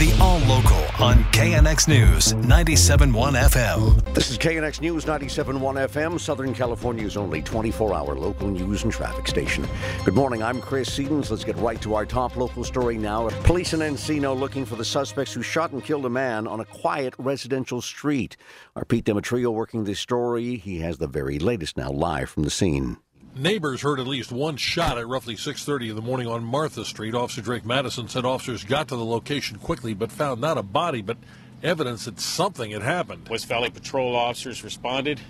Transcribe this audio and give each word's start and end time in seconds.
The 0.00 0.16
All 0.18 0.38
Local 0.38 0.78
on 1.04 1.22
KNX 1.24 1.86
News 1.86 2.32
97.1 2.32 3.12
FM. 3.34 4.14
This 4.14 4.30
is 4.30 4.38
KNX 4.38 4.80
News 4.80 5.04
97.1 5.04 5.60
FM, 5.60 6.18
Southern 6.18 6.54
California's 6.54 7.18
only 7.18 7.42
24 7.42 7.92
hour 7.92 8.14
local 8.14 8.48
news 8.48 8.82
and 8.82 8.90
traffic 8.90 9.28
station. 9.28 9.68
Good 10.06 10.14
morning, 10.14 10.42
I'm 10.42 10.58
Chris 10.62 10.88
Sedens. 10.88 11.28
Let's 11.28 11.44
get 11.44 11.54
right 11.56 11.78
to 11.82 11.94
our 11.96 12.06
top 12.06 12.38
local 12.38 12.64
story 12.64 12.96
now. 12.96 13.28
Police 13.42 13.74
in 13.74 13.80
Encino 13.80 14.34
looking 14.34 14.64
for 14.64 14.76
the 14.76 14.86
suspects 14.86 15.34
who 15.34 15.42
shot 15.42 15.72
and 15.72 15.84
killed 15.84 16.06
a 16.06 16.10
man 16.10 16.46
on 16.46 16.60
a 16.60 16.64
quiet 16.64 17.12
residential 17.18 17.82
street. 17.82 18.38
Our 18.76 18.86
Pete 18.86 19.04
Demetriou 19.04 19.52
working 19.52 19.84
this 19.84 20.00
story. 20.00 20.56
He 20.56 20.78
has 20.78 20.96
the 20.96 21.08
very 21.08 21.38
latest 21.38 21.76
now 21.76 21.90
live 21.90 22.30
from 22.30 22.44
the 22.44 22.50
scene. 22.50 22.96
Neighbors 23.36 23.82
heard 23.82 24.00
at 24.00 24.08
least 24.08 24.32
one 24.32 24.56
shot 24.56 24.98
at 24.98 25.06
roughly 25.06 25.36
6:30 25.36 25.90
in 25.90 25.94
the 25.94 26.02
morning 26.02 26.26
on 26.26 26.42
Martha 26.42 26.84
Street. 26.84 27.14
Officer 27.14 27.40
Drake 27.40 27.64
Madison 27.64 28.08
said 28.08 28.24
officers 28.24 28.64
got 28.64 28.88
to 28.88 28.96
the 28.96 29.04
location 29.04 29.56
quickly 29.56 29.94
but 29.94 30.10
found 30.10 30.40
not 30.40 30.58
a 30.58 30.64
body 30.64 31.00
but 31.00 31.16
evidence 31.62 32.06
that 32.06 32.18
something 32.18 32.72
had 32.72 32.82
happened. 32.82 33.28
West 33.28 33.46
Valley 33.46 33.70
patrol 33.70 34.16
officers 34.16 34.64
responded 34.64 35.20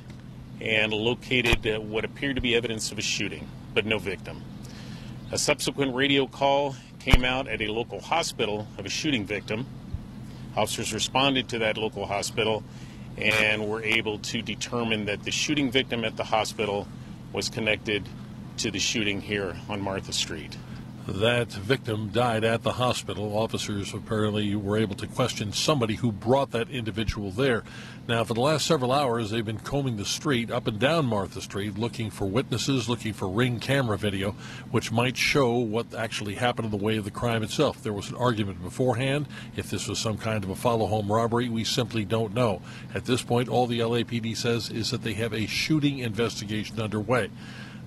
and 0.62 0.94
located 0.94 1.66
uh, 1.66 1.78
what 1.78 2.06
appeared 2.06 2.36
to 2.36 2.42
be 2.42 2.56
evidence 2.56 2.90
of 2.90 2.98
a 2.98 3.02
shooting, 3.02 3.46
but 3.74 3.84
no 3.84 3.98
victim. 3.98 4.42
A 5.30 5.36
subsequent 5.36 5.94
radio 5.94 6.26
call 6.26 6.76
came 7.00 7.22
out 7.22 7.48
at 7.48 7.60
a 7.60 7.68
local 7.70 8.00
hospital 8.00 8.66
of 8.78 8.86
a 8.86 8.90
shooting 8.90 9.26
victim. 9.26 9.66
Officers 10.56 10.94
responded 10.94 11.50
to 11.50 11.58
that 11.58 11.76
local 11.76 12.06
hospital 12.06 12.64
and 13.18 13.68
were 13.68 13.82
able 13.82 14.18
to 14.18 14.40
determine 14.40 15.04
that 15.04 15.22
the 15.24 15.30
shooting 15.30 15.70
victim 15.70 16.02
at 16.02 16.16
the 16.16 16.24
hospital 16.24 16.88
was 17.32 17.48
connected 17.48 18.08
to 18.58 18.70
the 18.70 18.78
shooting 18.78 19.20
here 19.20 19.56
on 19.68 19.80
Martha 19.80 20.12
Street. 20.12 20.56
That 21.08 21.50
victim 21.50 22.10
died 22.10 22.44
at 22.44 22.62
the 22.62 22.72
hospital. 22.72 23.36
Officers 23.36 23.94
apparently 23.94 24.54
were 24.54 24.76
able 24.76 24.94
to 24.96 25.06
question 25.06 25.52
somebody 25.52 25.94
who 25.94 26.12
brought 26.12 26.50
that 26.50 26.68
individual 26.68 27.30
there. 27.30 27.64
Now, 28.06 28.22
for 28.24 28.34
the 28.34 28.42
last 28.42 28.66
several 28.66 28.92
hours, 28.92 29.30
they've 29.30 29.44
been 29.44 29.58
combing 29.58 29.96
the 29.96 30.04
street 30.04 30.50
up 30.50 30.66
and 30.66 30.78
down 30.78 31.06
Martha 31.06 31.40
Street 31.40 31.78
looking 31.78 32.10
for 32.10 32.26
witnesses, 32.26 32.88
looking 32.88 33.14
for 33.14 33.28
ring 33.28 33.60
camera 33.60 33.96
video, 33.96 34.32
which 34.70 34.92
might 34.92 35.16
show 35.16 35.56
what 35.56 35.94
actually 35.94 36.34
happened 36.34 36.66
in 36.66 36.70
the 36.70 36.84
way 36.84 36.98
of 36.98 37.04
the 37.04 37.10
crime 37.10 37.42
itself. 37.42 37.82
There 37.82 37.94
was 37.94 38.10
an 38.10 38.16
argument 38.16 38.62
beforehand. 38.62 39.26
If 39.56 39.70
this 39.70 39.88
was 39.88 39.98
some 39.98 40.18
kind 40.18 40.44
of 40.44 40.50
a 40.50 40.56
follow 40.56 40.86
home 40.86 41.10
robbery, 41.10 41.48
we 41.48 41.64
simply 41.64 42.04
don't 42.04 42.34
know. 42.34 42.60
At 42.94 43.06
this 43.06 43.22
point, 43.22 43.48
all 43.48 43.66
the 43.66 43.80
LAPD 43.80 44.36
says 44.36 44.68
is 44.70 44.90
that 44.90 45.02
they 45.02 45.14
have 45.14 45.32
a 45.32 45.46
shooting 45.46 46.00
investigation 46.00 46.78
underway. 46.78 47.30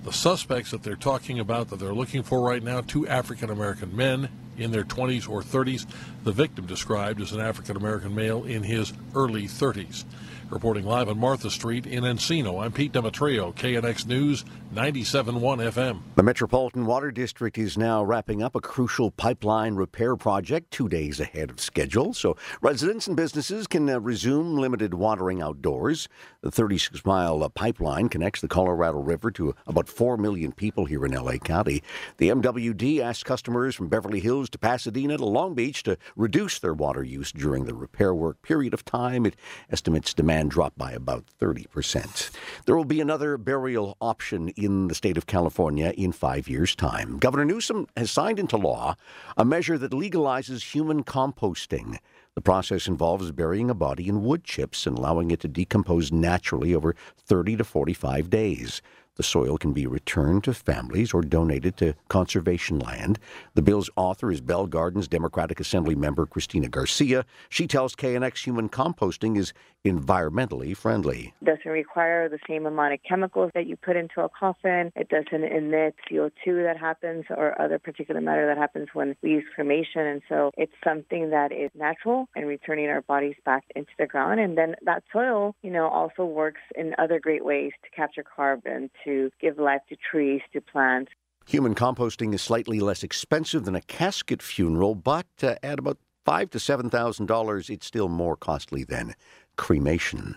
The 0.04 0.12
suspects 0.12 0.70
that 0.70 0.82
they're 0.82 0.96
talking 0.96 1.40
about, 1.40 1.70
that 1.70 1.78
they're 1.78 1.94
looking 1.94 2.22
for 2.22 2.40
right 2.42 2.62
now, 2.62 2.82
two 2.82 3.08
African 3.08 3.50
American 3.50 3.96
men 3.96 4.28
in 4.56 4.70
their 4.70 4.84
20s 4.84 5.28
or 5.28 5.42
30s. 5.42 5.86
The 6.24 6.32
victim 6.32 6.66
described 6.66 7.20
as 7.20 7.32
an 7.32 7.40
African 7.40 7.76
American 7.76 8.14
male 8.14 8.44
in 8.44 8.62
his 8.62 8.92
early 9.14 9.44
30s. 9.44 10.04
Reporting 10.50 10.84
live 10.84 11.08
on 11.08 11.18
Martha 11.18 11.50
Street 11.50 11.86
in 11.86 12.04
Encino, 12.04 12.62
I'm 12.62 12.70
Pete 12.70 12.92
Demetriou, 12.92 13.54
KNX 13.54 14.06
News 14.06 14.44
97.1 14.74 15.40
FM. 15.72 16.00
The 16.16 16.22
Metropolitan 16.22 16.84
Water 16.84 17.10
District 17.10 17.56
is 17.56 17.78
now 17.78 18.04
wrapping 18.04 18.42
up 18.42 18.54
a 18.54 18.60
crucial 18.60 19.10
pipeline 19.10 19.74
repair 19.74 20.16
project 20.16 20.70
two 20.70 20.88
days 20.88 21.18
ahead 21.18 21.50
of 21.50 21.60
schedule, 21.60 22.12
so 22.12 22.36
residents 22.60 23.06
and 23.06 23.16
businesses 23.16 23.66
can 23.66 23.88
uh, 23.88 23.98
resume 23.98 24.56
limited 24.56 24.94
watering 24.94 25.40
outdoors. 25.40 26.08
The 26.42 26.50
36 26.50 27.04
mile 27.04 27.42
uh, 27.42 27.48
pipeline 27.48 28.08
connects 28.08 28.40
the 28.40 28.48
Colorado 28.48 28.98
River 28.98 29.30
to 29.32 29.54
about 29.66 29.88
4 29.88 30.16
million 30.18 30.52
people 30.52 30.84
here 30.84 31.06
in 31.06 31.12
LA 31.12 31.38
County. 31.38 31.82
The 32.18 32.28
MWD 32.28 33.00
asked 33.00 33.24
customers 33.24 33.74
from 33.74 33.88
Beverly 33.88 34.20
Hills 34.20 34.43
to 34.50 34.58
Pasadena 34.58 35.16
to 35.16 35.24
Long 35.24 35.54
Beach 35.54 35.82
to 35.84 35.96
reduce 36.16 36.58
their 36.58 36.74
water 36.74 37.02
use 37.02 37.32
during 37.32 37.64
the 37.64 37.74
repair 37.74 38.14
work 38.14 38.42
period 38.42 38.74
of 38.74 38.84
time. 38.84 39.26
It 39.26 39.36
estimates 39.70 40.14
demand 40.14 40.50
dropped 40.50 40.78
by 40.78 40.92
about 40.92 41.24
30%. 41.40 42.30
There 42.66 42.76
will 42.76 42.84
be 42.84 43.00
another 43.00 43.36
burial 43.36 43.96
option 44.00 44.48
in 44.50 44.88
the 44.88 44.94
state 44.94 45.16
of 45.16 45.26
California 45.26 45.92
in 45.96 46.12
five 46.12 46.48
years' 46.48 46.74
time. 46.74 47.18
Governor 47.18 47.44
Newsom 47.44 47.86
has 47.96 48.10
signed 48.10 48.38
into 48.38 48.56
law 48.56 48.96
a 49.36 49.44
measure 49.44 49.78
that 49.78 49.92
legalizes 49.92 50.74
human 50.74 51.04
composting. 51.04 51.98
The 52.34 52.40
process 52.40 52.88
involves 52.88 53.30
burying 53.30 53.70
a 53.70 53.74
body 53.74 54.08
in 54.08 54.24
wood 54.24 54.42
chips 54.42 54.86
and 54.86 54.98
allowing 54.98 55.30
it 55.30 55.38
to 55.40 55.48
decompose 55.48 56.10
naturally 56.10 56.74
over 56.74 56.96
30 57.16 57.58
to 57.58 57.64
45 57.64 58.28
days. 58.28 58.82
The 59.16 59.22
soil 59.22 59.58
can 59.58 59.72
be 59.72 59.86
returned 59.86 60.42
to 60.44 60.54
families 60.54 61.14
or 61.14 61.22
donated 61.22 61.76
to 61.76 61.94
conservation 62.08 62.80
land. 62.80 63.20
The 63.54 63.62
bill's 63.62 63.88
author 63.94 64.32
is 64.32 64.40
Bell 64.40 64.66
Gardens 64.66 65.06
Democratic 65.06 65.60
Assembly 65.60 65.94
member 65.94 66.26
Cristina 66.26 66.68
Garcia. 66.68 67.24
She 67.48 67.68
tells 67.68 67.94
KNX 67.94 68.44
human 68.44 68.68
composting 68.68 69.38
is 69.38 69.52
environmentally 69.84 70.76
friendly. 70.76 71.34
It 71.42 71.44
doesn't 71.44 71.70
require 71.70 72.28
the 72.28 72.38
same 72.48 72.66
amount 72.66 72.94
of 72.94 73.00
chemicals 73.06 73.50
that 73.54 73.66
you 73.66 73.76
put 73.76 73.96
into 73.96 74.22
a 74.22 74.28
coffin. 74.28 74.92
It 74.96 75.08
doesn't 75.08 75.44
emit 75.44 75.94
CO2 76.10 76.64
that 76.64 76.76
happens 76.78 77.26
or 77.30 77.60
other 77.60 77.78
particulate 77.78 78.22
matter 78.22 78.46
that 78.46 78.58
happens 78.58 78.88
when 78.94 79.14
we 79.22 79.30
use 79.30 79.44
cremation. 79.54 80.06
And 80.06 80.22
so 80.28 80.50
it's 80.56 80.72
something 80.82 81.30
that 81.30 81.52
is 81.52 81.70
natural 81.74 82.28
and 82.34 82.46
returning 82.46 82.88
our 82.88 83.02
bodies 83.02 83.36
back 83.44 83.64
into 83.76 83.92
the 83.98 84.06
ground. 84.06 84.40
And 84.40 84.56
then 84.56 84.74
that 84.84 85.04
soil, 85.12 85.54
you 85.62 85.70
know, 85.70 85.88
also 85.88 86.24
works 86.24 86.62
in 86.76 86.94
other 86.98 87.20
great 87.20 87.44
ways 87.44 87.72
to 87.84 87.90
capture 87.90 88.24
carbon, 88.24 88.90
to 89.04 89.30
give 89.40 89.58
life 89.58 89.82
to 89.90 89.96
trees, 90.10 90.40
to 90.52 90.60
plants. 90.60 91.12
Human 91.46 91.74
composting 91.74 92.32
is 92.32 92.40
slightly 92.40 92.80
less 92.80 93.02
expensive 93.02 93.66
than 93.66 93.74
a 93.74 93.82
casket 93.82 94.40
funeral, 94.40 94.94
but 94.94 95.26
uh, 95.42 95.56
at 95.62 95.78
about 95.78 95.98
five 96.24 96.50
to 96.50 96.58
seven 96.58 96.90
thousand 96.90 97.26
dollars, 97.26 97.70
it's 97.70 97.86
still 97.86 98.08
more 98.08 98.36
costly 98.36 98.84
than 98.84 99.14
cremation. 99.56 100.36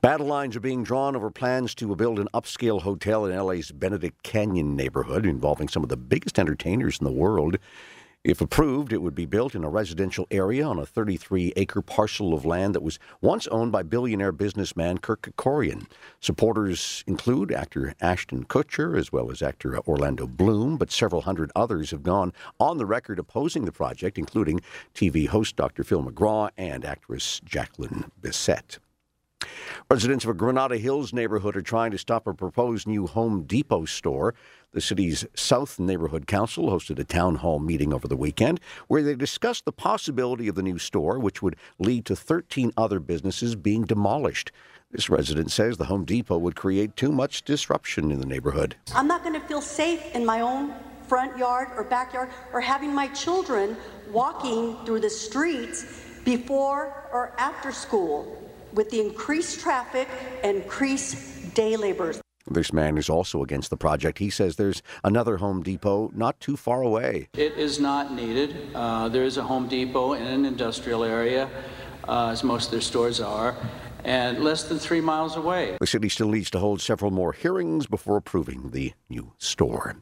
Battle 0.00 0.26
lines 0.26 0.54
are 0.54 0.60
being 0.60 0.84
drawn 0.84 1.16
over 1.16 1.30
plans 1.30 1.74
to 1.76 1.96
build 1.96 2.18
an 2.18 2.28
upscale 2.34 2.82
hotel 2.82 3.24
in 3.24 3.34
LA's 3.34 3.72
Benedict 3.72 4.22
Canyon 4.22 4.76
neighborhood 4.76 5.24
involving 5.24 5.68
some 5.68 5.82
of 5.82 5.88
the 5.88 5.96
biggest 5.96 6.38
entertainers 6.38 6.98
in 7.00 7.04
the 7.04 7.12
world. 7.12 7.56
If 8.24 8.40
approved, 8.40 8.94
it 8.94 9.02
would 9.02 9.14
be 9.14 9.26
built 9.26 9.54
in 9.54 9.64
a 9.64 9.68
residential 9.68 10.26
area 10.30 10.64
on 10.64 10.78
a 10.78 10.86
33 10.86 11.52
acre 11.56 11.82
parcel 11.82 12.32
of 12.32 12.46
land 12.46 12.74
that 12.74 12.82
was 12.82 12.98
once 13.20 13.46
owned 13.48 13.70
by 13.70 13.82
billionaire 13.82 14.32
businessman 14.32 14.96
Kirk 14.96 15.20
Kerkorian. 15.20 15.86
Supporters 16.20 17.04
include 17.06 17.52
actor 17.52 17.94
Ashton 18.00 18.46
Kutcher 18.46 18.98
as 18.98 19.12
well 19.12 19.30
as 19.30 19.42
actor 19.42 19.78
Orlando 19.80 20.26
Bloom, 20.26 20.78
but 20.78 20.90
several 20.90 21.20
hundred 21.20 21.52
others 21.54 21.90
have 21.90 22.02
gone 22.02 22.32
on 22.58 22.78
the 22.78 22.86
record 22.86 23.18
opposing 23.18 23.66
the 23.66 23.72
project, 23.72 24.16
including 24.16 24.62
TV 24.94 25.28
host 25.28 25.56
Dr. 25.56 25.84
Phil 25.84 26.02
McGraw 26.02 26.48
and 26.56 26.82
actress 26.82 27.42
Jacqueline 27.44 28.10
Bisset. 28.22 28.78
Residents 29.90 30.24
of 30.24 30.30
a 30.30 30.34
Granada 30.34 30.78
Hills 30.78 31.12
neighborhood 31.12 31.58
are 31.58 31.62
trying 31.62 31.90
to 31.90 31.98
stop 31.98 32.26
a 32.26 32.32
proposed 32.32 32.86
new 32.86 33.06
Home 33.06 33.42
Depot 33.42 33.84
store. 33.84 34.34
The 34.72 34.80
city's 34.80 35.26
South 35.34 35.78
Neighborhood 35.78 36.26
Council 36.26 36.70
hosted 36.70 36.98
a 36.98 37.04
town 37.04 37.36
hall 37.36 37.58
meeting 37.58 37.92
over 37.92 38.08
the 38.08 38.16
weekend 38.16 38.60
where 38.88 39.02
they 39.02 39.14
discussed 39.14 39.66
the 39.66 39.72
possibility 39.72 40.48
of 40.48 40.54
the 40.54 40.62
new 40.62 40.78
store, 40.78 41.18
which 41.18 41.42
would 41.42 41.56
lead 41.78 42.06
to 42.06 42.16
13 42.16 42.72
other 42.78 42.98
businesses 42.98 43.56
being 43.56 43.82
demolished. 43.82 44.50
This 44.90 45.10
resident 45.10 45.50
says 45.50 45.76
the 45.76 45.84
Home 45.84 46.06
Depot 46.06 46.38
would 46.38 46.56
create 46.56 46.96
too 46.96 47.12
much 47.12 47.42
disruption 47.42 48.10
in 48.10 48.20
the 48.20 48.26
neighborhood. 48.26 48.76
I'm 48.94 49.06
not 49.06 49.22
going 49.22 49.38
to 49.38 49.46
feel 49.46 49.60
safe 49.60 50.14
in 50.14 50.24
my 50.24 50.40
own 50.40 50.72
front 51.06 51.36
yard 51.36 51.68
or 51.76 51.84
backyard 51.84 52.30
or 52.54 52.60
having 52.62 52.94
my 52.94 53.08
children 53.08 53.76
walking 54.10 54.78
through 54.86 55.00
the 55.00 55.10
streets 55.10 56.00
before 56.24 57.06
or 57.12 57.34
after 57.36 57.70
school 57.70 58.40
with 58.74 58.90
the 58.90 59.00
increased 59.00 59.60
traffic 59.60 60.08
and 60.42 60.58
increased 60.58 61.54
day 61.54 61.76
laborers. 61.76 62.20
This 62.46 62.74
man 62.74 62.98
is 62.98 63.08
also 63.08 63.42
against 63.42 63.70
the 63.70 63.76
project. 63.76 64.18
He 64.18 64.28
says 64.28 64.56
there's 64.56 64.82
another 65.02 65.38
Home 65.38 65.62
Depot 65.62 66.10
not 66.14 66.38
too 66.40 66.58
far 66.58 66.82
away. 66.82 67.28
It 67.34 67.54
is 67.54 67.80
not 67.80 68.12
needed. 68.12 68.68
Uh, 68.74 69.08
there 69.08 69.24
is 69.24 69.38
a 69.38 69.42
Home 69.42 69.66
Depot 69.66 70.12
in 70.12 70.26
an 70.26 70.44
industrial 70.44 71.04
area, 71.04 71.48
uh, 72.06 72.28
as 72.28 72.44
most 72.44 72.66
of 72.66 72.72
their 72.72 72.82
stores 72.82 73.18
are, 73.18 73.56
and 74.04 74.44
less 74.44 74.64
than 74.64 74.78
three 74.78 75.00
miles 75.00 75.36
away. 75.36 75.78
The 75.80 75.86
city 75.86 76.10
still 76.10 76.28
needs 76.28 76.50
to 76.50 76.58
hold 76.58 76.82
several 76.82 77.10
more 77.10 77.32
hearings 77.32 77.86
before 77.86 78.18
approving 78.18 78.72
the 78.72 78.92
new 79.08 79.32
store. 79.38 79.96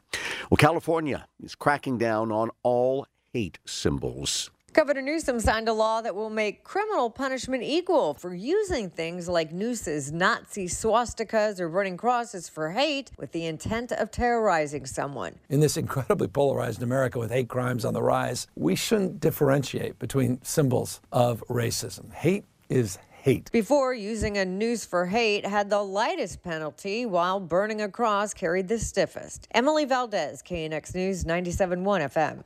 Well, 0.51 0.57
California 0.57 1.29
is 1.41 1.55
cracking 1.55 1.97
down 1.97 2.33
on 2.33 2.51
all 2.65 3.07
hate 3.33 3.61
symbols. 3.65 4.51
Governor 4.73 5.03
Newsom 5.03 5.39
signed 5.39 5.69
a 5.69 5.73
law 5.75 6.01
that 6.01 6.15
will 6.15 6.31
make 6.31 6.65
criminal 6.65 7.11
punishment 7.11 7.63
equal 7.63 8.15
for 8.15 8.35
using 8.35 8.89
things 8.89 9.29
like 9.29 9.53
nooses, 9.53 10.11
Nazi 10.11 10.67
swastikas, 10.67 11.61
or 11.61 11.69
burning 11.69 11.99
crosses 11.99 12.49
for 12.49 12.71
hate 12.71 13.11
with 13.19 13.33
the 13.33 13.45
intent 13.45 13.93
of 13.93 14.11
terrorizing 14.11 14.87
someone. 14.87 15.35
In 15.51 15.61
this 15.61 15.77
incredibly 15.77 16.27
polarized 16.27 16.83
America 16.83 17.19
with 17.19 17.31
hate 17.31 17.49
crimes 17.49 17.85
on 17.85 17.93
the 17.93 18.03
rise, 18.03 18.47
we 18.57 18.75
shouldn't 18.75 19.21
differentiate 19.21 19.99
between 19.99 20.43
symbols 20.43 21.03
of 21.13 21.45
racism. 21.51 22.11
Hate 22.15 22.47
is 22.71 22.99
hate. 23.11 23.53
Before, 23.53 23.93
using 23.93 24.39
a 24.39 24.45
noose 24.47 24.87
for 24.87 25.05
hate 25.05 25.45
had 25.45 25.69
the 25.69 25.83
lightest 25.83 26.43
penalty, 26.43 27.05
while 27.05 27.41
burning 27.41 27.83
a 27.83 27.91
cross 27.91 28.33
carried 28.33 28.69
the 28.69 28.79
stiffest. 28.79 29.49
Emily 29.51 29.85
Valdez, 29.85 30.43
KNX 30.43 30.95
News, 30.95 31.25
97.1 31.25 31.83
FM. 32.11 32.43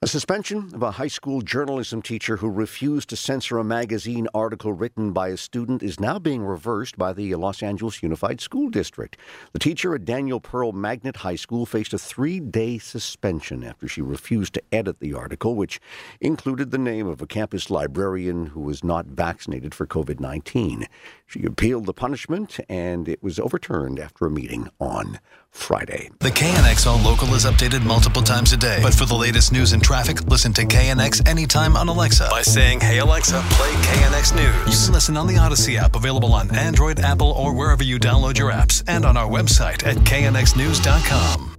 A 0.00 0.06
suspension 0.06 0.70
of 0.74 0.82
a 0.84 0.92
high 0.92 1.08
school 1.08 1.40
journalism 1.40 2.02
teacher 2.02 2.36
who 2.36 2.48
refused 2.48 3.08
to 3.08 3.16
censor 3.16 3.58
a 3.58 3.64
magazine 3.64 4.28
article 4.32 4.72
written 4.72 5.10
by 5.10 5.30
a 5.30 5.36
student 5.36 5.82
is 5.82 5.98
now 5.98 6.20
being 6.20 6.44
reversed 6.44 6.96
by 6.96 7.12
the 7.12 7.34
Los 7.34 7.64
Angeles 7.64 8.00
Unified 8.00 8.40
School 8.40 8.70
District. 8.70 9.16
The 9.52 9.58
teacher 9.58 9.96
at 9.96 10.04
Daniel 10.04 10.38
Pearl 10.38 10.70
Magnet 10.70 11.16
High 11.16 11.34
School 11.34 11.66
faced 11.66 11.92
a 11.92 11.98
three 11.98 12.38
day 12.38 12.78
suspension 12.78 13.64
after 13.64 13.88
she 13.88 14.00
refused 14.00 14.54
to 14.54 14.62
edit 14.70 15.00
the 15.00 15.14
article, 15.14 15.56
which 15.56 15.80
included 16.20 16.70
the 16.70 16.78
name 16.78 17.08
of 17.08 17.20
a 17.20 17.26
campus 17.26 17.68
librarian 17.68 18.46
who 18.46 18.60
was 18.60 18.84
not 18.84 19.06
vaccinated 19.06 19.74
for 19.74 19.84
COVID 19.84 20.20
19. 20.20 20.86
She 21.26 21.42
appealed 21.42 21.86
the 21.86 21.92
punishment, 21.92 22.60
and 22.68 23.08
it 23.08 23.20
was 23.20 23.40
overturned 23.40 23.98
after 23.98 24.26
a 24.26 24.30
meeting 24.30 24.70
on 24.78 25.18
Friday. 25.50 26.10
The 26.20 26.30
KNX 26.30 26.86
All 26.86 26.98
Local 26.98 27.34
is 27.34 27.44
updated 27.44 27.84
multiple 27.84 28.22
times 28.22 28.52
a 28.52 28.56
day. 28.56 28.78
But 28.80 28.94
for 28.94 29.06
the 29.06 29.14
latest 29.14 29.52
news 29.52 29.72
and 29.72 29.82
traffic, 29.88 30.22
listen 30.26 30.52
to 30.52 30.66
KNX 30.66 31.26
anytime 31.26 31.74
on 31.74 31.88
Alexa 31.88 32.28
by 32.30 32.42
saying, 32.42 32.78
Hey 32.78 32.98
Alexa, 32.98 33.40
play 33.52 33.70
KNX 33.70 34.36
News. 34.36 34.80
You 34.80 34.84
can 34.84 34.92
listen 34.92 35.16
on 35.16 35.26
the 35.26 35.38
Odyssey 35.38 35.78
app, 35.78 35.96
available 35.96 36.34
on 36.34 36.54
Android, 36.54 37.00
Apple, 37.00 37.32
or 37.32 37.54
wherever 37.54 37.82
you 37.82 37.98
download 37.98 38.36
your 38.36 38.52
apps, 38.52 38.84
and 38.86 39.06
on 39.06 39.16
our 39.16 39.26
website 39.26 39.86
at 39.86 39.96
knxnews.com. 39.96 41.56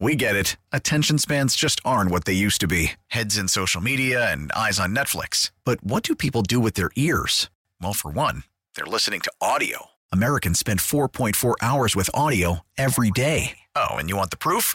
We 0.00 0.16
get 0.16 0.34
it. 0.34 0.56
Attention 0.72 1.18
spans 1.18 1.54
just 1.56 1.78
aren't 1.84 2.10
what 2.10 2.24
they 2.24 2.32
used 2.32 2.62
to 2.62 2.66
be 2.66 2.92
heads 3.08 3.36
in 3.36 3.48
social 3.48 3.82
media 3.82 4.32
and 4.32 4.50
eyes 4.52 4.80
on 4.80 4.96
Netflix. 4.96 5.50
But 5.64 5.84
what 5.84 6.02
do 6.02 6.14
people 6.14 6.40
do 6.40 6.60
with 6.60 6.72
their 6.72 6.90
ears? 6.96 7.50
Well, 7.82 7.92
for 7.92 8.10
one, 8.10 8.44
they're 8.76 8.86
listening 8.86 9.20
to 9.20 9.32
audio. 9.42 9.90
Americans 10.10 10.58
spend 10.58 10.80
4.4 10.80 11.54
hours 11.60 11.94
with 11.94 12.08
audio 12.14 12.60
every 12.78 13.10
day. 13.10 13.58
Oh, 13.76 13.96
and 13.96 14.08
you 14.08 14.16
want 14.16 14.30
the 14.30 14.38
proof? 14.38 14.74